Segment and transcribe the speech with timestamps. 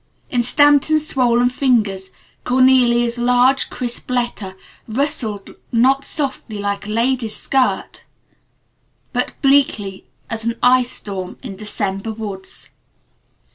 [0.31, 2.09] In Stanton's swollen fingers
[2.43, 8.01] Cornelia's large, crisp letter rustled not softly like a lady's skirts
[9.13, 12.71] but bleakly as an ice storm in December woods.